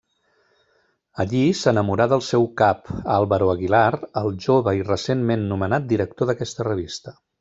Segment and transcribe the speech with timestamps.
[1.23, 3.85] Allí s'enamorarà del seu cap, Álvaro Aguilar,
[4.23, 7.15] el jove i recentment nomenat director d'aquesta revista.